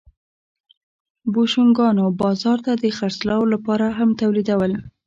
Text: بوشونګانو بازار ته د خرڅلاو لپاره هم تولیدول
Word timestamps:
بوشونګانو 1.33 2.05
بازار 2.21 2.57
ته 2.65 2.71
د 2.83 2.85
خرڅلاو 2.97 3.43
لپاره 3.53 3.85
هم 3.97 4.09
تولیدول 4.21 4.73